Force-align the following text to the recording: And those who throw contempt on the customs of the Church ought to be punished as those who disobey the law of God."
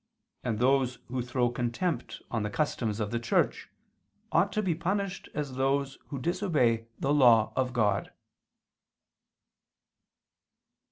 And 0.43 0.57
those 0.57 0.97
who 1.09 1.21
throw 1.21 1.51
contempt 1.51 2.23
on 2.31 2.41
the 2.41 2.49
customs 2.49 2.99
of 2.99 3.11
the 3.11 3.19
Church 3.19 3.69
ought 4.31 4.51
to 4.53 4.63
be 4.63 4.73
punished 4.73 5.29
as 5.35 5.53
those 5.53 5.99
who 6.07 6.17
disobey 6.17 6.87
the 6.97 7.13
law 7.13 7.53
of 7.55 7.71
God." 7.71 8.11